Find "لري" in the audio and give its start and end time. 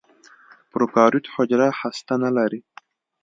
2.37-2.59